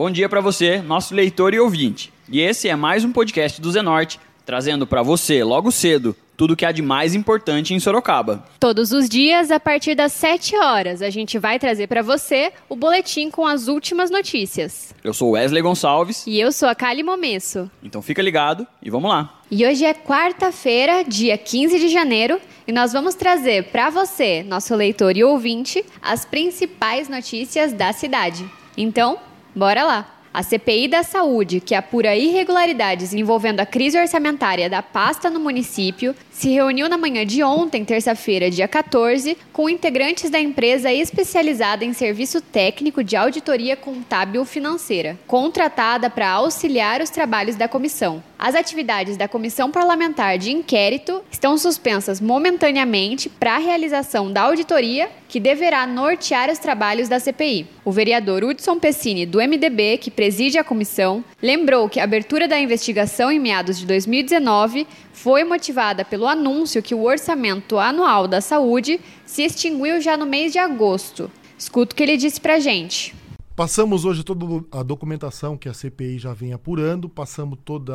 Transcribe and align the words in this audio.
Bom 0.00 0.10
dia 0.10 0.30
para 0.30 0.40
você, 0.40 0.80
nosso 0.80 1.14
leitor 1.14 1.52
e 1.52 1.60
ouvinte. 1.60 2.10
E 2.26 2.40
esse 2.40 2.70
é 2.70 2.74
mais 2.74 3.04
um 3.04 3.12
podcast 3.12 3.60
do 3.60 3.70
Zenorte, 3.70 4.18
trazendo 4.46 4.86
para 4.86 5.02
você, 5.02 5.44
logo 5.44 5.70
cedo, 5.70 6.16
tudo 6.38 6.56
que 6.56 6.64
há 6.64 6.72
de 6.72 6.80
mais 6.80 7.14
importante 7.14 7.74
em 7.74 7.78
Sorocaba. 7.78 8.42
Todos 8.58 8.92
os 8.92 9.10
dias, 9.10 9.50
a 9.50 9.60
partir 9.60 9.94
das 9.94 10.12
7 10.14 10.56
horas, 10.56 11.02
a 11.02 11.10
gente 11.10 11.38
vai 11.38 11.58
trazer 11.58 11.86
para 11.86 12.00
você 12.00 12.50
o 12.66 12.74
boletim 12.74 13.30
com 13.30 13.46
as 13.46 13.68
últimas 13.68 14.10
notícias. 14.10 14.94
Eu 15.04 15.12
sou 15.12 15.32
Wesley 15.32 15.60
Gonçalves. 15.60 16.26
E 16.26 16.40
eu 16.40 16.50
sou 16.50 16.70
a 16.70 16.74
Kali 16.74 17.02
Momesso. 17.02 17.70
Então 17.82 18.00
fica 18.00 18.22
ligado 18.22 18.66
e 18.82 18.88
vamos 18.88 19.10
lá. 19.10 19.42
E 19.50 19.66
hoje 19.66 19.84
é 19.84 19.92
quarta-feira, 19.92 21.04
dia 21.04 21.36
15 21.36 21.78
de 21.78 21.90
janeiro, 21.90 22.40
e 22.66 22.72
nós 22.72 22.94
vamos 22.94 23.14
trazer 23.14 23.64
para 23.64 23.90
você, 23.90 24.42
nosso 24.44 24.74
leitor 24.74 25.14
e 25.14 25.22
ouvinte, 25.22 25.84
as 26.00 26.24
principais 26.24 27.06
notícias 27.06 27.74
da 27.74 27.92
cidade. 27.92 28.48
Então, 28.78 29.18
bora 29.54 29.84
lá! 29.84 30.20
A 30.32 30.44
CPI 30.44 30.86
da 30.86 31.02
Saúde, 31.02 31.60
que 31.60 31.74
apura 31.74 32.14
irregularidades 32.14 33.12
envolvendo 33.12 33.58
a 33.58 33.66
crise 33.66 33.98
orçamentária 33.98 34.70
da 34.70 34.80
pasta 34.80 35.28
no 35.28 35.40
município, 35.40 36.14
se 36.40 36.48
reuniu 36.48 36.88
na 36.88 36.96
manhã 36.96 37.26
de 37.26 37.42
ontem, 37.42 37.84
terça-feira, 37.84 38.50
dia 38.50 38.66
14, 38.66 39.36
com 39.52 39.68
integrantes 39.68 40.30
da 40.30 40.40
empresa 40.40 40.90
especializada 40.90 41.84
em 41.84 41.92
serviço 41.92 42.40
técnico 42.40 43.04
de 43.04 43.14
auditoria 43.14 43.76
contábil 43.76 44.42
financeira, 44.46 45.18
contratada 45.26 46.08
para 46.08 46.30
auxiliar 46.30 47.02
os 47.02 47.10
trabalhos 47.10 47.56
da 47.56 47.68
comissão. 47.68 48.22
As 48.38 48.54
atividades 48.54 49.18
da 49.18 49.28
Comissão 49.28 49.70
Parlamentar 49.70 50.38
de 50.38 50.50
Inquérito 50.50 51.22
estão 51.30 51.58
suspensas 51.58 52.22
momentaneamente 52.22 53.28
para 53.28 53.56
a 53.56 53.58
realização 53.58 54.32
da 54.32 54.40
auditoria, 54.40 55.10
que 55.28 55.38
deverá 55.38 55.86
nortear 55.86 56.50
os 56.50 56.58
trabalhos 56.58 57.06
da 57.06 57.20
CPI. 57.20 57.66
O 57.84 57.92
vereador 57.92 58.42
Hudson 58.42 58.78
Pessini, 58.78 59.26
do 59.26 59.42
MDB, 59.42 59.98
que 59.98 60.10
preside 60.10 60.58
a 60.58 60.64
comissão, 60.64 61.22
lembrou 61.42 61.86
que 61.86 62.00
a 62.00 62.04
abertura 62.04 62.48
da 62.48 62.58
investigação 62.58 63.30
em 63.30 63.38
meados 63.38 63.78
de 63.78 63.84
2019 63.84 64.86
foi 65.12 65.44
motivada 65.44 66.02
pelo 66.02 66.26
anúncio 66.30 66.82
que 66.82 66.94
o 66.94 67.04
orçamento 67.04 67.78
anual 67.78 68.26
da 68.26 68.40
saúde 68.40 69.00
se 69.26 69.42
extinguiu 69.42 70.00
já 70.00 70.16
no 70.16 70.24
mês 70.24 70.52
de 70.52 70.58
agosto. 70.58 71.30
Escuta 71.58 71.92
o 71.92 71.96
que 71.96 72.02
ele 72.02 72.16
disse 72.16 72.40
para 72.40 72.58
gente. 72.58 73.14
Passamos 73.54 74.06
hoje 74.06 74.24
toda 74.24 74.64
a 74.72 74.82
documentação 74.82 75.54
que 75.54 75.68
a 75.68 75.74
CPI 75.74 76.18
já 76.18 76.32
vem 76.32 76.54
apurando, 76.54 77.10
passamos 77.10 77.58
todo 77.62 77.92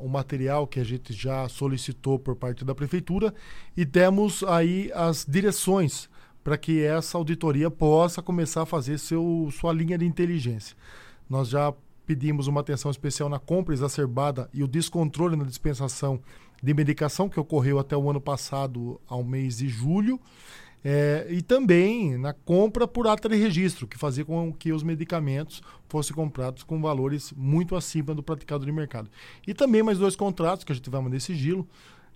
o 0.00 0.06
material 0.06 0.66
que 0.66 0.78
a 0.78 0.84
gente 0.84 1.14
já 1.14 1.48
solicitou 1.48 2.18
por 2.18 2.36
parte 2.36 2.62
da 2.62 2.74
Prefeitura 2.74 3.32
e 3.74 3.86
temos 3.86 4.42
aí 4.42 4.90
as 4.94 5.24
direções 5.26 6.10
para 6.44 6.58
que 6.58 6.82
essa 6.82 7.16
auditoria 7.16 7.70
possa 7.70 8.20
começar 8.20 8.62
a 8.62 8.66
fazer 8.66 8.98
seu, 8.98 9.48
sua 9.50 9.72
linha 9.72 9.96
de 9.96 10.04
inteligência. 10.04 10.76
Nós 11.30 11.48
já 11.48 11.72
pedimos 12.04 12.46
uma 12.46 12.60
atenção 12.60 12.90
especial 12.90 13.30
na 13.30 13.38
compra 13.38 13.72
exacerbada 13.72 14.50
e 14.52 14.62
o 14.62 14.68
descontrole 14.68 15.36
na 15.36 15.44
dispensação 15.44 16.20
de 16.62 16.72
medicação 16.72 17.28
que 17.28 17.40
ocorreu 17.40 17.78
até 17.78 17.96
o 17.96 18.08
ano 18.08 18.20
passado, 18.20 19.00
ao 19.08 19.24
mês 19.24 19.58
de 19.58 19.68
julho. 19.68 20.20
É, 20.84 21.28
e 21.30 21.42
também 21.42 22.16
na 22.18 22.32
compra 22.32 22.88
por 22.88 23.06
ata 23.06 23.28
de 23.28 23.36
registro, 23.36 23.86
que 23.86 23.96
fazia 23.96 24.24
com 24.24 24.52
que 24.52 24.72
os 24.72 24.82
medicamentos 24.82 25.62
fossem 25.88 26.14
comprados 26.14 26.64
com 26.64 26.80
valores 26.80 27.32
muito 27.36 27.76
acima 27.76 28.14
do 28.14 28.22
praticado 28.22 28.64
de 28.64 28.72
mercado. 28.72 29.08
E 29.46 29.54
também 29.54 29.82
mais 29.82 29.98
dois 29.98 30.16
contratos 30.16 30.64
que 30.64 30.72
a 30.72 30.74
gente 30.74 30.90
vai 30.90 31.00
manter 31.00 31.20
sigilo, 31.20 31.68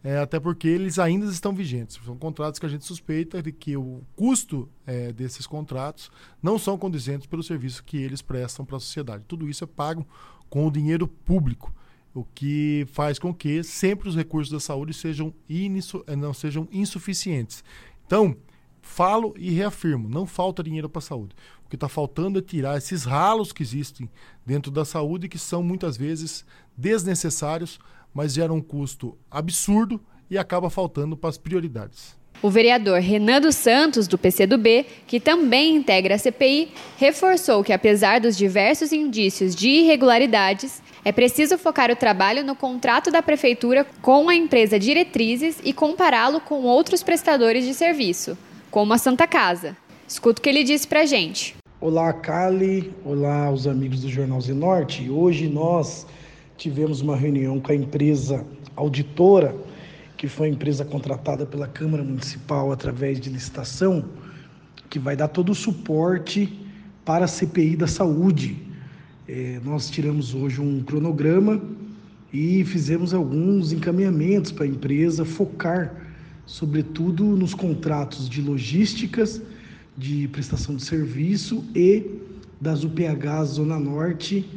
é, 0.03 0.19
até 0.19 0.39
porque 0.41 0.67
eles 0.67 0.99
ainda 0.99 1.27
estão 1.27 1.55
vigentes. 1.55 1.99
São 2.05 2.17
contratos 2.17 2.59
que 2.59 2.67
a 2.67 2.69
gente 2.69 2.85
suspeita 2.85 3.43
de 3.43 3.53
que 3.53 3.77
o 3.77 4.03
custo 4.17 4.69
é, 4.85 5.13
desses 5.13 5.47
contratos 5.47 6.11
não 6.43 6.59
são 6.59 6.77
condizentes 6.77 7.27
pelo 7.27 7.43
serviço 7.43 7.85
que 7.85 7.97
eles 7.97 8.21
prestam 8.21 8.65
para 8.65 8.77
a 8.77 8.81
sociedade. 8.81 9.25
Tudo 9.29 9.49
isso 9.49 9.63
é 9.63 9.67
pago 9.67 10.07
com 10.51 10.67
o 10.67 10.71
dinheiro 10.71 11.07
público 11.07 11.73
o 12.17 12.25
que 12.25 12.87
faz 12.93 13.19
com 13.19 13.35
que 13.35 13.63
sempre 13.63 14.09
os 14.09 14.17
recursos 14.17 14.51
da 14.51 14.59
saúde 14.59 14.95
sejam, 14.95 15.35
eh, 15.51 16.17
não 16.17 16.33
sejam 16.33 16.67
insuficientes. 16.73 17.63
Então, 18.07 18.35
falo 18.81 19.35
e 19.37 19.51
reafirmo: 19.51 20.09
não 20.09 20.27
falta 20.27 20.63
dinheiro 20.63 20.89
para 20.89 21.01
a 21.01 21.03
saúde. 21.03 21.37
O 21.67 21.69
que 21.69 21.77
está 21.77 21.91
faltando 21.91 22.39
é 22.39 22.43
tirar 22.43 22.79
esses 22.79 23.05
ralos 23.05 23.53
que 23.53 23.63
existem 23.63 24.09
dentro 24.47 24.73
da 24.73 24.83
saúde, 24.83 25.29
que 25.29 25.39
são 25.39 25.63
muitas 25.63 25.99
vezes 25.99 26.47
desnecessários, 26.75 27.79
mas 28.15 28.33
geram 28.33 28.57
um 28.57 28.63
custo 28.63 29.19
absurdo 29.31 30.01
e 30.31 30.39
acaba 30.39 30.71
faltando 30.71 31.19
para 31.19 31.29
as 31.29 31.37
prioridades. 31.37 32.17
O 32.43 32.51
vereador 32.51 33.01
Renan 33.01 33.41
dos 33.41 33.57
Santos, 33.57 34.07
do 34.07 34.19
PCdoB, 34.19 34.85
que 35.07 35.19
também 35.19 35.75
integra 35.75 36.15
a 36.15 36.19
CPI, 36.19 36.69
reforçou 36.99 37.65
que, 37.65 37.73
apesar 37.73 38.21
dos 38.21 38.37
diversos 38.37 38.93
indícios 38.93 39.55
de 39.55 39.69
irregularidades, 39.69 40.83
é 41.05 41.13
preciso 41.13 41.57
focar 41.57 41.91
o 41.91 41.97
trabalho 41.97 42.45
no 42.45 42.55
contrato 42.55 43.11
da 43.11 43.23
Prefeitura 43.23 43.87
com 44.03 44.29
a 44.29 44.35
empresa 44.35 44.79
Diretrizes 44.79 45.59
e 45.65 45.73
compará-lo 45.73 46.41
com 46.41 46.63
outros 46.65 47.03
prestadores 47.03 47.65
de 47.65 47.73
serviço, 47.73 48.37
como 48.71 48.93
a 48.93 48.99
Santa 48.99 49.27
Casa. 49.27 49.77
Escuta 50.07 50.39
o 50.39 50.43
que 50.43 50.49
ele 50.49 50.63
disse 50.63 50.87
para 50.87 51.01
a 51.01 51.07
gente. 51.07 51.57
Olá, 51.81 52.13
Kali. 52.13 52.93
Olá, 53.05 53.51
os 53.51 53.67
amigos 53.67 54.03
do 54.03 54.09
Jornal 54.09 54.41
Zenorte. 54.41 55.09
Hoje 55.09 55.49
nós 55.49 56.07
tivemos 56.57 57.01
uma 57.01 57.17
reunião 57.17 57.59
com 57.61 57.73
a 57.73 57.75
empresa 57.75 58.45
auditora 58.75 59.55
que 60.17 60.27
foi 60.29 60.49
a 60.49 60.51
empresa 60.51 60.85
contratada 60.85 61.45
pela 61.45 61.69
Câmara 61.69 62.03
Municipal 62.03 62.73
através 62.73 63.21
de 63.21 63.29
licitação, 63.29 64.05
que 64.89 64.99
vai 64.99 65.15
dar 65.15 65.29
todo 65.29 65.51
o 65.51 65.55
suporte 65.55 66.59
para 67.05 67.27
a 67.27 67.29
CPI 67.29 67.77
da 67.77 67.87
saúde. 67.87 68.57
É, 69.29 69.61
nós 69.65 69.91
tiramos 69.91 70.35
hoje 70.35 70.61
um 70.61 70.83
cronograma 70.83 71.61
e 72.33 72.65
fizemos 72.65 73.13
alguns 73.13 73.73
encaminhamentos 73.73 74.53
para 74.53 74.65
a 74.65 74.69
empresa 74.69 75.25
focar, 75.25 75.95
sobretudo, 76.47 77.25
nos 77.25 77.53
contratos 77.53 78.29
de 78.29 78.41
logísticas, 78.41 79.43
de 79.97 80.29
prestação 80.29 80.77
de 80.77 80.85
serviço 80.85 81.65
e 81.75 82.21
das 82.61 82.85
UPH 82.85 83.45
Zona 83.45 83.79
Norte 83.79 84.49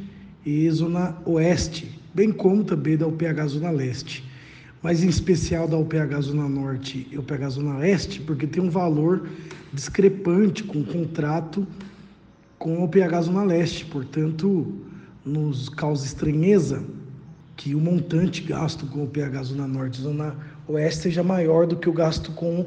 e 0.45 0.69
Zona 0.71 1.17
Oeste, 1.25 1.99
bem 2.13 2.31
como 2.31 2.63
também 2.63 2.95
da 2.95 3.07
UPH 3.07 3.47
Zona 3.47 3.71
Leste 3.71 4.28
mas 4.81 5.03
em 5.03 5.09
especial 5.09 5.67
da 5.67 5.77
UPH 5.77 6.21
Zona 6.21 6.47
Norte 6.47 7.07
e 7.11 7.17
UPH 7.17 7.49
Zona 7.49 7.77
Oeste, 7.77 8.21
porque 8.21 8.47
tem 8.47 8.63
um 8.63 8.69
valor 8.69 9.27
discrepante 9.73 10.63
com 10.63 10.79
o 10.79 10.85
contrato 10.85 11.67
com 12.57 12.81
a 12.81 12.85
UPH 12.85 13.21
Zona 13.23 13.43
Leste. 13.43 13.85
Portanto, 13.85 14.73
nos 15.25 15.69
causa 15.69 16.05
estranheza 16.05 16.83
que 17.55 17.75
o 17.75 17.79
montante 17.79 18.41
gasto 18.41 18.85
com 18.87 19.01
a 19.01 19.03
UPH 19.03 19.43
Zona 19.43 19.67
Norte 19.67 19.99
e 19.99 20.03
Zona 20.03 20.35
Oeste 20.67 21.03
seja 21.03 21.23
maior 21.23 21.67
do 21.67 21.75
que 21.75 21.89
o 21.89 21.93
gasto 21.93 22.31
com 22.31 22.65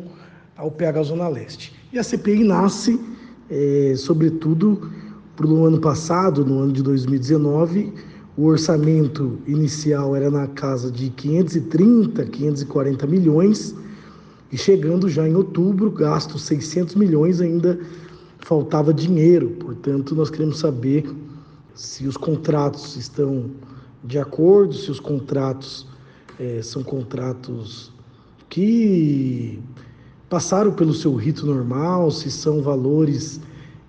a 0.57 0.65
UPH 0.65 1.05
Zona 1.05 1.29
Leste. 1.29 1.75
E 1.93 1.99
a 1.99 2.03
CPI 2.03 2.45
nasce, 2.45 3.01
é, 3.49 3.95
sobretudo, 3.97 4.93
para 5.35 5.47
o 5.47 5.65
ano 5.65 5.81
passado, 5.81 6.45
no 6.45 6.61
ano 6.61 6.73
de 6.73 6.83
2019, 6.83 7.93
o 8.37 8.47
orçamento 8.47 9.39
inicial 9.47 10.17
era 10.17 10.31
na 10.31 10.47
casa 10.47 10.91
de 10.91 11.11
530, 11.11 12.25
540 12.25 13.07
milhões, 13.07 13.75
e 14.51 14.57
chegando 14.57 15.09
já 15.09 15.29
em 15.29 15.35
outubro, 15.35 15.91
gasto 15.91 16.39
600 16.39 16.95
milhões, 16.95 17.41
ainda 17.41 17.79
faltava 18.39 18.93
dinheiro. 18.93 19.51
Portanto, 19.59 20.15
nós 20.15 20.31
queremos 20.31 20.59
saber 20.59 21.05
se 21.75 22.07
os 22.07 22.17
contratos 22.17 22.97
estão 22.97 23.51
de 24.05 24.19
acordo, 24.19 24.75
se 24.75 24.91
os 24.91 25.01
contratos 25.01 25.87
é, 26.39 26.61
são 26.63 26.83
contratos 26.83 27.93
que 28.49 29.59
passaram 30.29 30.73
pelo 30.73 30.93
seu 30.93 31.15
rito 31.15 31.47
normal, 31.47 32.11
se 32.11 32.31
são 32.31 32.61
valores 32.63 33.41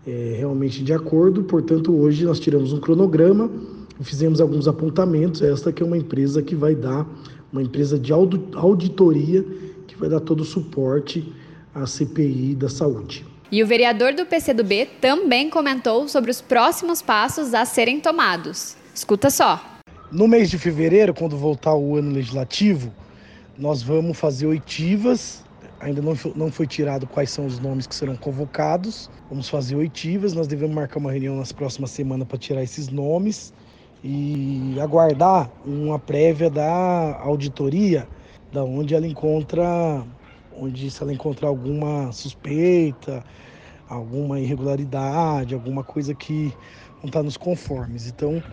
é, 0.05 0.35
realmente 0.37 0.83
de 0.83 0.93
acordo. 0.93 1.43
Portanto, 1.43 1.93
hoje 1.93 2.25
nós 2.25 2.39
tiramos 2.39 2.71
um 2.71 2.79
cronograma 2.79 3.49
fizemos 4.03 4.41
alguns 4.41 4.67
apontamentos. 4.67 5.41
Esta 5.41 5.71
que 5.71 5.81
é 5.81 5.85
uma 5.85 5.97
empresa 5.97 6.41
que 6.41 6.55
vai 6.55 6.75
dar, 6.75 7.07
uma 7.51 7.61
empresa 7.61 7.97
de 7.97 8.11
auditoria 8.11 9.43
que 9.87 9.95
vai 9.95 10.09
dar 10.09 10.19
todo 10.19 10.41
o 10.41 10.45
suporte 10.45 11.33
à 11.73 11.85
CPI 11.85 12.55
da 12.55 12.69
saúde. 12.69 13.25
E 13.51 13.61
o 13.61 13.67
vereador 13.67 14.13
do 14.13 14.25
PCdoB 14.25 14.89
também 14.99 15.49
comentou 15.49 16.07
sobre 16.07 16.31
os 16.31 16.41
próximos 16.41 17.01
passos 17.01 17.53
a 17.53 17.65
serem 17.65 17.99
tomados. 17.99 18.75
Escuta 18.95 19.29
só. 19.29 19.61
No 20.11 20.27
mês 20.27 20.49
de 20.49 20.57
fevereiro, 20.57 21.13
quando 21.13 21.37
voltar 21.37 21.75
o 21.75 21.95
ano 21.95 22.11
legislativo, 22.11 22.91
nós 23.57 23.83
vamos 23.83 24.17
fazer 24.17 24.47
oitivas. 24.47 25.43
Ainda 25.79 26.01
não 26.01 26.15
foi, 26.15 26.33
não 26.35 26.51
foi 26.51 26.65
tirado 26.65 27.05
quais 27.05 27.29
são 27.29 27.45
os 27.45 27.59
nomes 27.59 27.85
que 27.85 27.93
serão 27.93 28.15
convocados. 28.15 29.09
Vamos 29.29 29.49
fazer 29.49 29.75
oitivas. 29.75 30.33
Nós 30.33 30.47
devemos 30.47 30.73
marcar 30.73 30.97
uma 30.99 31.11
reunião 31.11 31.37
nas 31.37 31.51
próximas 31.51 31.91
semanas 31.91 32.27
para 32.27 32.37
tirar 32.37 32.63
esses 32.63 32.89
nomes 32.89 33.53
e 34.03 34.75
aguardar 34.81 35.49
uma 35.65 35.97
prévia 35.97 36.49
da 36.49 37.19
auditoria, 37.21 38.07
da 38.51 38.63
onde 38.63 38.93
ela 38.93 39.07
encontra, 39.07 40.03
onde 40.57 40.91
se 40.91 41.01
ela 41.01 41.13
encontrar 41.13 41.47
alguma 41.47 42.11
suspeita, 42.11 43.23
alguma 43.87 44.39
irregularidade, 44.39 45.53
alguma 45.53 45.83
coisa 45.83 46.13
que 46.13 46.53
não 47.01 47.07
está 47.07 47.23
nos 47.23 47.37
conformes. 47.37 48.07
Então, 48.07 48.43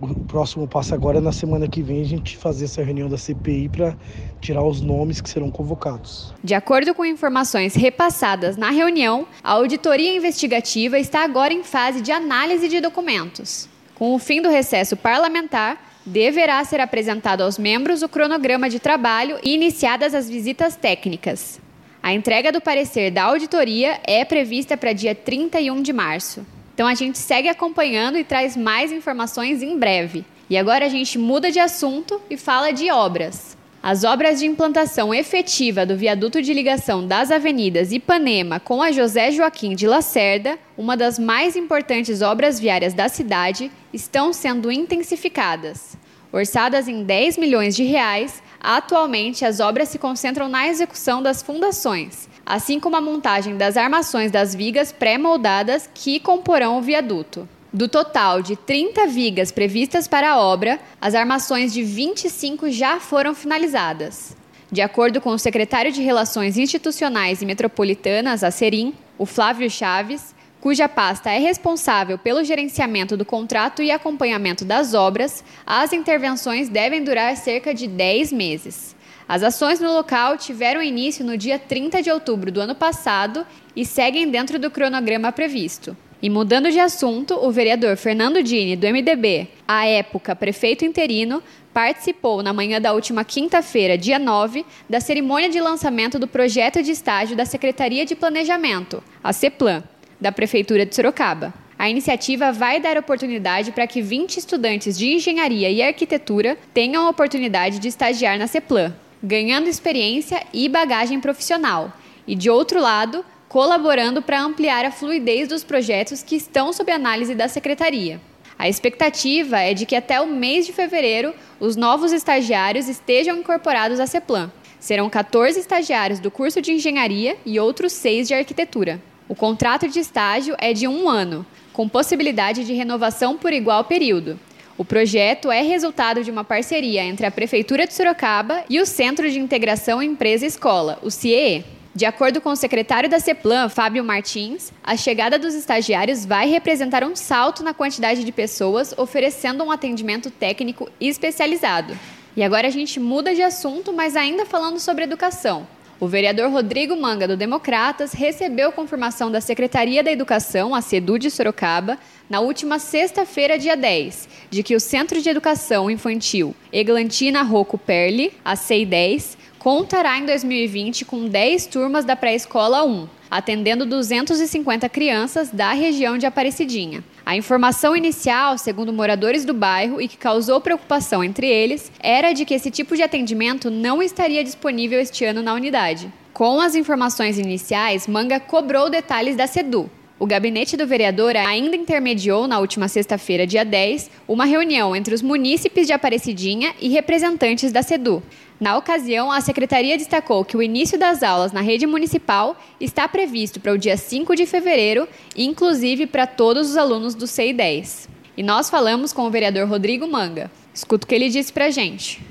o 0.00 0.14
próximo 0.24 0.66
passo 0.66 0.94
agora 0.94 1.18
é 1.18 1.20
na 1.20 1.30
semana 1.30 1.68
que 1.68 1.80
vem 1.80 2.00
a 2.00 2.04
gente 2.04 2.36
fazer 2.36 2.64
essa 2.64 2.82
reunião 2.82 3.08
da 3.08 3.16
CPI 3.16 3.68
para 3.68 3.96
tirar 4.40 4.64
os 4.64 4.80
nomes 4.80 5.20
que 5.20 5.30
serão 5.30 5.48
convocados. 5.48 6.34
De 6.42 6.54
acordo 6.54 6.92
com 6.92 7.04
informações 7.04 7.76
repassadas 7.76 8.56
na 8.56 8.70
reunião, 8.70 9.26
a 9.44 9.52
auditoria 9.52 10.12
investigativa 10.12 10.98
está 10.98 11.22
agora 11.22 11.54
em 11.54 11.62
fase 11.62 12.00
de 12.00 12.10
análise 12.10 12.68
de 12.68 12.80
documentos. 12.80 13.71
Com 14.02 14.16
o 14.16 14.18
fim 14.18 14.42
do 14.42 14.48
recesso 14.48 14.96
parlamentar, 14.96 16.00
deverá 16.04 16.64
ser 16.64 16.80
apresentado 16.80 17.42
aos 17.42 17.56
membros 17.56 18.02
o 18.02 18.08
cronograma 18.08 18.68
de 18.68 18.80
trabalho 18.80 19.38
e 19.44 19.54
iniciadas 19.54 20.12
as 20.12 20.28
visitas 20.28 20.74
técnicas. 20.74 21.60
A 22.02 22.12
entrega 22.12 22.50
do 22.50 22.60
parecer 22.60 23.12
da 23.12 23.22
auditoria 23.22 24.00
é 24.02 24.24
prevista 24.24 24.76
para 24.76 24.92
dia 24.92 25.14
31 25.14 25.80
de 25.80 25.92
março. 25.92 26.44
Então 26.74 26.88
a 26.88 26.96
gente 26.96 27.16
segue 27.16 27.48
acompanhando 27.48 28.18
e 28.18 28.24
traz 28.24 28.56
mais 28.56 28.90
informações 28.90 29.62
em 29.62 29.78
breve. 29.78 30.24
E 30.50 30.58
agora 30.58 30.86
a 30.86 30.88
gente 30.88 31.16
muda 31.16 31.48
de 31.52 31.60
assunto 31.60 32.20
e 32.28 32.36
fala 32.36 32.72
de 32.72 32.90
obras. 32.90 33.56
As 33.82 34.04
obras 34.04 34.38
de 34.38 34.46
implantação 34.46 35.12
efetiva 35.12 35.84
do 35.84 35.96
viaduto 35.96 36.40
de 36.40 36.54
ligação 36.54 37.04
das 37.04 37.32
avenidas 37.32 37.90
Ipanema 37.90 38.60
com 38.60 38.80
a 38.80 38.92
José 38.92 39.32
Joaquim 39.32 39.74
de 39.74 39.88
Lacerda, 39.88 40.56
uma 40.78 40.96
das 40.96 41.18
mais 41.18 41.56
importantes 41.56 42.22
obras 42.22 42.60
viárias 42.60 42.94
da 42.94 43.08
cidade, 43.08 43.72
estão 43.92 44.32
sendo 44.32 44.70
intensificadas. 44.70 45.96
Orçadas 46.32 46.86
em 46.86 47.02
10 47.02 47.36
milhões 47.38 47.74
de 47.74 47.82
reais, 47.82 48.40
atualmente 48.60 49.44
as 49.44 49.58
obras 49.58 49.88
se 49.88 49.98
concentram 49.98 50.48
na 50.48 50.68
execução 50.68 51.20
das 51.20 51.42
fundações, 51.42 52.28
assim 52.46 52.78
como 52.78 52.94
a 52.94 53.00
montagem 53.00 53.56
das 53.56 53.76
armações 53.76 54.30
das 54.30 54.54
vigas 54.54 54.92
pré-moldadas 54.92 55.90
que 55.92 56.20
comporão 56.20 56.78
o 56.78 56.82
viaduto. 56.82 57.48
Do 57.72 57.88
total 57.88 58.42
de 58.42 58.54
30 58.54 59.06
vigas 59.06 59.50
previstas 59.50 60.06
para 60.06 60.32
a 60.32 60.38
obra, 60.38 60.78
as 61.00 61.14
armações 61.14 61.72
de 61.72 61.82
25 61.82 62.70
já 62.70 63.00
foram 63.00 63.34
finalizadas. 63.34 64.36
De 64.70 64.82
acordo 64.82 65.22
com 65.22 65.30
o 65.30 65.38
secretário 65.38 65.90
de 65.90 66.02
Relações 66.02 66.58
Institucionais 66.58 67.40
e 67.40 67.46
Metropolitanas, 67.46 68.44
a 68.44 68.50
Serim, 68.50 68.92
o 69.16 69.24
Flávio 69.24 69.70
Chaves, 69.70 70.34
cuja 70.60 70.86
pasta 70.86 71.30
é 71.30 71.38
responsável 71.38 72.18
pelo 72.18 72.44
gerenciamento 72.44 73.16
do 73.16 73.24
contrato 73.24 73.82
e 73.82 73.90
acompanhamento 73.90 74.66
das 74.66 74.92
obras, 74.92 75.42
as 75.66 75.94
intervenções 75.94 76.68
devem 76.68 77.02
durar 77.02 77.34
cerca 77.38 77.72
de 77.72 77.88
10 77.88 78.32
meses. 78.32 78.94
As 79.26 79.42
ações 79.42 79.80
no 79.80 79.94
local 79.94 80.36
tiveram 80.36 80.82
início 80.82 81.24
no 81.24 81.38
dia 81.38 81.58
30 81.58 82.02
de 82.02 82.10
outubro 82.10 82.52
do 82.52 82.60
ano 82.60 82.74
passado 82.74 83.46
e 83.74 83.86
seguem 83.86 84.30
dentro 84.30 84.58
do 84.58 84.70
cronograma 84.70 85.32
previsto. 85.32 85.96
E 86.22 86.30
mudando 86.30 86.70
de 86.70 86.78
assunto, 86.78 87.34
o 87.34 87.50
vereador 87.50 87.96
Fernando 87.96 88.44
Dini, 88.44 88.76
do 88.76 88.86
MDB, 88.86 89.48
à 89.66 89.84
época 89.84 90.36
prefeito 90.36 90.84
interino, 90.84 91.42
participou 91.74 92.44
na 92.44 92.52
manhã 92.52 92.80
da 92.80 92.92
última 92.92 93.24
quinta-feira, 93.24 93.98
dia 93.98 94.20
9, 94.20 94.64
da 94.88 95.00
cerimônia 95.00 95.48
de 95.48 95.60
lançamento 95.60 96.20
do 96.20 96.28
projeto 96.28 96.80
de 96.80 96.92
estágio 96.92 97.36
da 97.36 97.44
Secretaria 97.44 98.06
de 98.06 98.14
Planejamento, 98.14 99.02
a 99.20 99.32
CEPLAN, 99.32 99.82
da 100.20 100.30
Prefeitura 100.30 100.86
de 100.86 100.94
Sorocaba. 100.94 101.52
A 101.76 101.90
iniciativa 101.90 102.52
vai 102.52 102.78
dar 102.78 102.96
oportunidade 102.96 103.72
para 103.72 103.88
que 103.88 104.00
20 104.00 104.36
estudantes 104.36 104.96
de 104.96 105.14
engenharia 105.14 105.70
e 105.70 105.82
arquitetura 105.82 106.56
tenham 106.72 107.04
a 107.04 107.10
oportunidade 107.10 107.80
de 107.80 107.88
estagiar 107.88 108.38
na 108.38 108.46
CEPLAN, 108.46 108.94
ganhando 109.20 109.68
experiência 109.68 110.40
e 110.52 110.68
bagagem 110.68 111.18
profissional, 111.18 111.92
e 112.28 112.36
de 112.36 112.48
outro 112.48 112.80
lado, 112.80 113.24
colaborando 113.52 114.22
para 114.22 114.40
ampliar 114.40 114.82
a 114.82 114.90
fluidez 114.90 115.46
dos 115.46 115.62
projetos 115.62 116.22
que 116.22 116.36
estão 116.36 116.72
sob 116.72 116.90
análise 116.90 117.34
da 117.34 117.48
secretaria. 117.48 118.18
A 118.58 118.66
expectativa 118.66 119.60
é 119.60 119.74
de 119.74 119.84
que 119.84 119.94
até 119.94 120.18
o 120.22 120.26
mês 120.26 120.64
de 120.64 120.72
fevereiro 120.72 121.34
os 121.60 121.76
novos 121.76 122.12
estagiários 122.12 122.88
estejam 122.88 123.36
incorporados 123.36 124.00
à 124.00 124.06
CEPLAN. 124.06 124.50
Serão 124.80 125.10
14 125.10 125.60
estagiários 125.60 126.18
do 126.18 126.30
curso 126.30 126.62
de 126.62 126.72
engenharia 126.72 127.36
e 127.44 127.60
outros 127.60 127.92
seis 127.92 128.26
de 128.26 128.32
arquitetura. 128.32 128.98
O 129.28 129.34
contrato 129.34 129.86
de 129.86 130.00
estágio 130.00 130.56
é 130.58 130.72
de 130.72 130.88
um 130.88 131.06
ano, 131.06 131.44
com 131.74 131.86
possibilidade 131.86 132.64
de 132.64 132.72
renovação 132.72 133.36
por 133.36 133.52
igual 133.52 133.84
período, 133.84 134.40
o 134.78 134.84
projeto 134.84 135.50
é 135.50 135.60
resultado 135.60 136.24
de 136.24 136.30
uma 136.30 136.42
parceria 136.42 137.04
entre 137.04 137.26
a 137.26 137.30
Prefeitura 137.30 137.86
de 137.86 137.92
Sorocaba 137.92 138.64
e 138.70 138.80
o 138.80 138.86
Centro 138.86 139.30
de 139.30 139.38
Integração 139.38 140.02
Empresa-Escola, 140.02 140.98
o 141.02 141.10
CIEE. 141.10 141.81
De 141.94 142.06
acordo 142.06 142.40
com 142.40 142.48
o 142.48 142.56
secretário 142.56 143.08
da 143.08 143.20
CEPLAN, 143.20 143.68
Fábio 143.68 144.02
Martins, 144.02 144.72
a 144.82 144.96
chegada 144.96 145.38
dos 145.38 145.54
estagiários 145.54 146.24
vai 146.24 146.48
representar 146.48 147.04
um 147.04 147.14
salto 147.14 147.62
na 147.62 147.74
quantidade 147.74 148.24
de 148.24 148.32
pessoas 148.32 148.94
oferecendo 148.96 149.62
um 149.62 149.70
atendimento 149.70 150.30
técnico 150.30 150.88
especializado. 150.98 151.94
E 152.34 152.42
agora 152.42 152.66
a 152.66 152.70
gente 152.70 152.98
muda 152.98 153.34
de 153.34 153.42
assunto, 153.42 153.92
mas 153.92 154.16
ainda 154.16 154.46
falando 154.46 154.80
sobre 154.80 155.04
educação. 155.04 155.66
O 156.00 156.08
vereador 156.08 156.50
Rodrigo 156.50 156.96
Manga, 156.96 157.28
do 157.28 157.36
Democratas, 157.36 158.14
recebeu 158.14 158.72
confirmação 158.72 159.30
da 159.30 159.40
Secretaria 159.40 160.02
da 160.02 160.10
Educação, 160.10 160.74
a 160.74 160.80
SEDU 160.80 161.18
de 161.18 161.30
Sorocaba, 161.30 161.98
na 162.28 162.40
última 162.40 162.78
sexta-feira, 162.78 163.58
dia 163.58 163.76
10, 163.76 164.28
de 164.50 164.62
que 164.62 164.74
o 164.74 164.80
Centro 164.80 165.20
de 165.20 165.28
Educação 165.28 165.90
Infantil 165.90 166.56
Eglantina 166.72 167.42
Rocco 167.42 167.76
Perli, 167.76 168.32
a 168.42 168.56
CEI-10, 168.56 169.36
contará 169.62 170.18
em 170.18 170.26
2020 170.26 171.04
com 171.04 171.28
10 171.28 171.66
turmas 171.66 172.04
da 172.04 172.16
pré-escola 172.16 172.84
1, 172.84 173.06
atendendo 173.30 173.86
250 173.86 174.88
crianças 174.88 175.50
da 175.50 175.72
região 175.72 176.18
de 176.18 176.26
Aparecidinha. 176.26 177.04
A 177.24 177.36
informação 177.36 177.96
inicial, 177.96 178.58
segundo 178.58 178.92
moradores 178.92 179.44
do 179.44 179.54
bairro 179.54 180.00
e 180.00 180.08
que 180.08 180.16
causou 180.16 180.60
preocupação 180.60 181.22
entre 181.22 181.46
eles, 181.46 181.92
era 182.00 182.32
de 182.32 182.44
que 182.44 182.54
esse 182.54 182.72
tipo 182.72 182.96
de 182.96 183.04
atendimento 183.04 183.70
não 183.70 184.02
estaria 184.02 184.42
disponível 184.42 184.98
este 184.98 185.24
ano 185.24 185.42
na 185.42 185.54
unidade. 185.54 186.12
Com 186.32 186.60
as 186.60 186.74
informações 186.74 187.38
iniciais, 187.38 188.08
Manga 188.08 188.40
cobrou 188.40 188.90
detalhes 188.90 189.36
da 189.36 189.46
SEDU, 189.46 189.88
o 190.22 190.26
gabinete 190.26 190.76
do 190.76 190.86
vereador 190.86 191.34
ainda 191.34 191.74
intermediou, 191.74 192.46
na 192.46 192.60
última 192.60 192.86
sexta-feira, 192.86 193.44
dia 193.44 193.64
10, 193.64 194.08
uma 194.28 194.44
reunião 194.44 194.94
entre 194.94 195.12
os 195.12 195.20
munícipes 195.20 195.84
de 195.84 195.92
Aparecidinha 195.92 196.72
e 196.80 196.90
representantes 196.90 197.72
da 197.72 197.82
SEDU. 197.82 198.22
Na 198.60 198.76
ocasião, 198.76 199.32
a 199.32 199.40
secretaria 199.40 199.98
destacou 199.98 200.44
que 200.44 200.56
o 200.56 200.62
início 200.62 200.96
das 200.96 201.24
aulas 201.24 201.50
na 201.50 201.60
rede 201.60 201.88
municipal 201.88 202.56
está 202.80 203.08
previsto 203.08 203.58
para 203.58 203.72
o 203.72 203.76
dia 203.76 203.96
5 203.96 204.36
de 204.36 204.46
fevereiro, 204.46 205.08
inclusive 205.36 206.06
para 206.06 206.24
todos 206.24 206.70
os 206.70 206.76
alunos 206.76 207.16
do 207.16 207.24
CI10. 207.24 208.08
E 208.36 208.44
nós 208.44 208.70
falamos 208.70 209.12
com 209.12 209.26
o 209.26 209.30
vereador 209.30 209.68
Rodrigo 209.68 210.06
Manga. 210.06 210.48
Escuta 210.72 211.04
o 211.04 211.08
que 211.08 211.16
ele 211.16 211.30
disse 211.30 211.52
para 211.52 211.64
a 211.64 211.70
gente. 211.72 212.24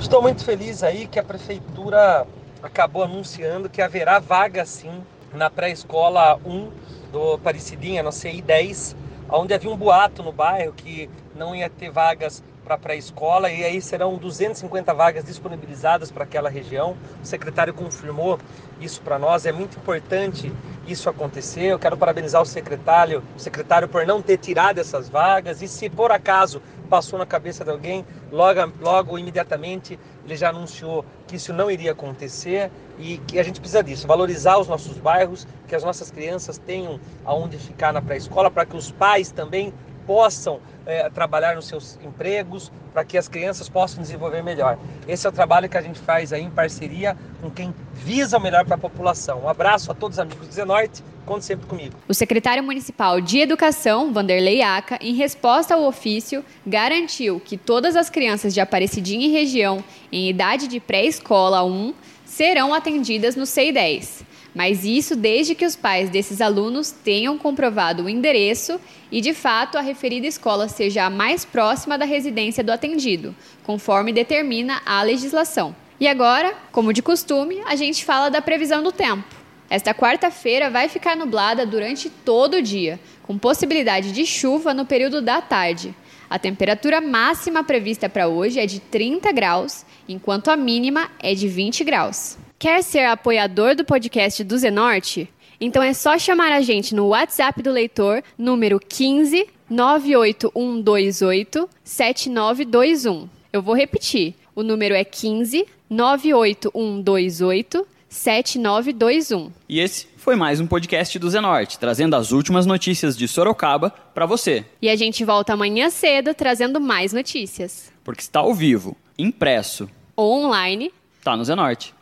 Estou 0.00 0.20
muito 0.20 0.44
feliz 0.44 0.82
aí 0.82 1.06
que 1.06 1.20
a 1.20 1.22
prefeitura 1.22 2.26
acabou 2.60 3.04
anunciando 3.04 3.70
que 3.70 3.80
haverá 3.80 4.18
vaga 4.18 4.66
sim 4.66 5.00
na 5.32 5.48
pré-escola 5.48 6.40
1 6.44 6.84
do 7.14 7.38
Parecidinha, 7.38 8.02
no 8.02 8.10
CI 8.10 8.42
10, 8.42 8.96
onde 9.30 9.54
havia 9.54 9.70
um 9.70 9.76
boato 9.76 10.20
no 10.20 10.32
bairro 10.32 10.72
que 10.72 11.08
não 11.32 11.54
ia 11.54 11.70
ter 11.70 11.88
vagas 11.88 12.42
para 12.64 12.78
pré-escola 12.78 13.50
e 13.50 13.62
aí 13.62 13.80
serão 13.80 14.16
250 14.16 14.94
vagas 14.94 15.24
disponibilizadas 15.24 16.10
para 16.10 16.24
aquela 16.24 16.48
região. 16.48 16.96
O 17.22 17.26
secretário 17.26 17.74
confirmou 17.74 18.38
isso 18.80 19.02
para 19.02 19.18
nós, 19.18 19.44
é 19.44 19.52
muito 19.52 19.78
importante 19.78 20.50
isso 20.86 21.08
acontecer. 21.08 21.66
Eu 21.66 21.78
quero 21.78 21.96
parabenizar 21.96 22.40
o 22.40 22.46
secretário, 22.46 23.22
o 23.36 23.38
secretário 23.38 23.86
por 23.86 24.06
não 24.06 24.22
ter 24.22 24.38
tirado 24.38 24.78
essas 24.78 25.08
vagas 25.08 25.60
e 25.60 25.68
se 25.68 25.90
por 25.90 26.10
acaso 26.10 26.60
passou 26.88 27.18
na 27.18 27.26
cabeça 27.26 27.64
de 27.64 27.70
alguém, 27.70 28.04
logo, 28.30 28.72
logo 28.80 29.18
imediatamente 29.18 29.98
ele 30.24 30.36
já 30.36 30.50
anunciou 30.50 31.04
que 31.26 31.36
isso 31.36 31.52
não 31.52 31.70
iria 31.70 31.92
acontecer 31.92 32.70
e 32.98 33.18
que 33.18 33.38
a 33.38 33.42
gente 33.42 33.60
precisa 33.60 33.82
disso, 33.82 34.06
valorizar 34.06 34.58
os 34.58 34.68
nossos 34.68 34.96
bairros, 34.98 35.46
que 35.66 35.74
as 35.74 35.82
nossas 35.82 36.10
crianças 36.10 36.56
tenham 36.56 37.00
aonde 37.24 37.58
ficar 37.58 37.92
na 37.92 38.00
pré-escola, 38.00 38.50
para 38.50 38.64
que 38.64 38.76
os 38.76 38.90
pais 38.90 39.30
também 39.30 39.72
possam 40.06 40.60
é, 40.86 41.08
trabalhar 41.10 41.54
nos 41.54 41.66
seus 41.66 41.98
empregos, 42.02 42.70
para 42.92 43.04
que 43.04 43.18
as 43.18 43.26
crianças 43.26 43.68
possam 43.68 44.02
desenvolver 44.02 44.42
melhor. 44.42 44.78
Esse 45.08 45.26
é 45.26 45.30
o 45.30 45.32
trabalho 45.32 45.68
que 45.68 45.76
a 45.76 45.82
gente 45.82 45.98
faz 45.98 46.32
aí 46.32 46.42
em 46.42 46.50
parceria 46.50 47.16
com 47.40 47.50
quem 47.50 47.74
visa 47.92 48.38
o 48.38 48.40
melhor 48.40 48.64
para 48.64 48.76
a 48.76 48.78
população. 48.78 49.42
Um 49.42 49.48
abraço 49.48 49.90
a 49.90 49.94
todos 49.94 50.16
os 50.16 50.20
amigos 50.20 50.46
do 50.46 50.54
Zenorte, 50.54 51.02
conte 51.26 51.44
sempre 51.44 51.66
comigo. 51.66 51.96
O 52.08 52.14
secretário 52.14 52.62
municipal 52.62 53.20
de 53.20 53.40
Educação, 53.40 54.12
Vanderlei 54.12 54.62
Aca, 54.62 54.98
em 55.00 55.14
resposta 55.14 55.74
ao 55.74 55.84
ofício, 55.84 56.44
garantiu 56.66 57.40
que 57.40 57.56
todas 57.56 57.96
as 57.96 58.08
crianças 58.08 58.54
de 58.54 58.60
Aparecidinha 58.60 59.26
e 59.26 59.32
região 59.32 59.82
em 60.12 60.28
idade 60.28 60.68
de 60.68 60.78
pré-escola 60.78 61.64
1 61.64 61.94
serão 62.24 62.72
atendidas 62.72 63.34
no 63.34 63.44
CI10 63.44 64.33
mas 64.54 64.84
isso 64.84 65.16
desde 65.16 65.54
que 65.54 65.66
os 65.66 65.74
pais 65.74 66.08
desses 66.08 66.40
alunos 66.40 66.90
tenham 66.90 67.36
comprovado 67.36 68.04
o 68.04 68.08
endereço 68.08 68.80
e, 69.10 69.20
de 69.20 69.34
fato, 69.34 69.76
a 69.76 69.80
referida 69.80 70.26
escola 70.26 70.68
seja 70.68 71.04
a 71.04 71.10
mais 71.10 71.44
próxima 71.44 71.98
da 71.98 72.04
residência 72.04 72.62
do 72.62 72.70
atendido, 72.70 73.34
conforme 73.64 74.12
determina 74.12 74.80
a 74.86 75.02
legislação. 75.02 75.74
E 75.98 76.06
agora, 76.06 76.54
como 76.70 76.92
de 76.92 77.02
costume, 77.02 77.60
a 77.66 77.74
gente 77.74 78.04
fala 78.04 78.28
da 78.28 78.40
previsão 78.40 78.82
do 78.82 78.92
tempo. 78.92 79.24
Esta 79.68 79.94
quarta-feira 79.94 80.70
vai 80.70 80.88
ficar 80.88 81.16
nublada 81.16 81.66
durante 81.66 82.08
todo 82.08 82.58
o 82.58 82.62
dia, 82.62 83.00
com 83.22 83.38
possibilidade 83.38 84.12
de 84.12 84.26
chuva 84.26 84.74
no 84.74 84.84
período 84.84 85.20
da 85.22 85.40
tarde. 85.40 85.94
A 86.28 86.38
temperatura 86.38 87.00
máxima 87.00 87.64
prevista 87.64 88.08
para 88.08 88.28
hoje 88.28 88.60
é 88.60 88.66
de 88.66 88.80
30 88.80 89.32
graus, 89.32 89.84
enquanto 90.08 90.48
a 90.48 90.56
mínima 90.56 91.10
é 91.20 91.34
de 91.34 91.48
20 91.48 91.82
graus. 91.84 92.36
Quer 92.64 92.80
ser 92.82 93.04
apoiador 93.04 93.76
do 93.76 93.84
podcast 93.84 94.42
do 94.42 94.56
Zenorte? 94.56 95.28
Então 95.60 95.82
é 95.82 95.92
só 95.92 96.18
chamar 96.18 96.50
a 96.50 96.62
gente 96.62 96.94
no 96.94 97.08
WhatsApp 97.08 97.62
do 97.62 97.70
leitor, 97.70 98.24
número 98.38 98.80
15 98.80 99.46
98128 99.68 101.68
7921. 101.84 103.28
Eu 103.52 103.60
vou 103.60 103.76
repetir. 103.76 104.34
O 104.56 104.62
número 104.62 104.94
é 104.94 105.04
15 105.04 105.66
98128 105.90 107.86
7921. 108.08 109.52
E 109.68 109.78
esse 109.78 110.06
foi 110.16 110.34
mais 110.34 110.58
um 110.58 110.66
podcast 110.66 111.18
do 111.18 111.28
Zenorte, 111.28 111.78
trazendo 111.78 112.16
as 112.16 112.32
últimas 112.32 112.64
notícias 112.64 113.14
de 113.14 113.28
Sorocaba 113.28 113.90
para 113.90 114.24
você. 114.24 114.64
E 114.80 114.88
a 114.88 114.96
gente 114.96 115.22
volta 115.22 115.52
amanhã 115.52 115.90
cedo 115.90 116.32
trazendo 116.32 116.80
mais 116.80 117.12
notícias. 117.12 117.92
Porque 118.02 118.22
está 118.22 118.40
ao 118.40 118.54
vivo, 118.54 118.96
impresso 119.18 119.86
ou 120.16 120.46
online, 120.46 120.90
tá 121.22 121.36
no 121.36 121.44
Zenorte. 121.44 121.94